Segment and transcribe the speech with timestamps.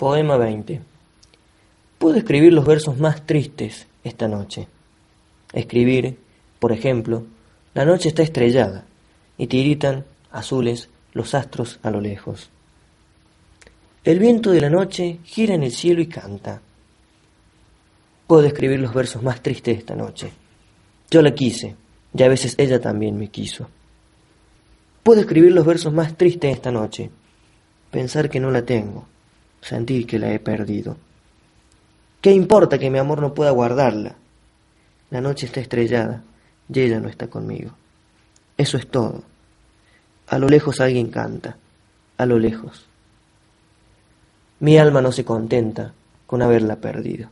[0.00, 0.80] Poema 20.
[1.98, 4.66] Puedo escribir los versos más tristes esta noche.
[5.52, 6.16] Escribir,
[6.58, 7.26] por ejemplo,
[7.74, 8.86] la noche está estrellada
[9.36, 12.48] y tiritan azules los astros a lo lejos.
[14.02, 16.62] El viento de la noche gira en el cielo y canta.
[18.26, 20.32] Puedo escribir los versos más tristes esta noche.
[21.10, 21.76] Yo la quise,
[22.14, 23.68] y a veces ella también me quiso.
[25.02, 27.10] Puedo escribir los versos más tristes esta noche.
[27.90, 29.04] Pensar que no la tengo,
[29.60, 30.96] sentir que la he perdido.
[32.20, 34.16] ¿Qué importa que mi amor no pueda guardarla?
[35.10, 36.22] La noche está estrellada
[36.72, 37.72] y ella no está conmigo.
[38.56, 39.22] Eso es todo.
[40.28, 41.56] A lo lejos alguien canta,
[42.16, 42.86] a lo lejos.
[44.60, 45.92] Mi alma no se contenta
[46.26, 47.30] con haberla perdido.